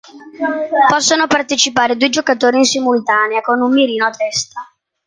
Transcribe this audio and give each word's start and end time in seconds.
Possono 0.89 1.27
partecipare 1.27 1.95
due 1.95 2.09
giocatori 2.09 2.57
in 2.57 2.63
simultanea, 2.63 3.41
con 3.41 3.61
un 3.61 3.71
mirino 3.71 4.07
a 4.07 4.09
testa. 4.09 4.67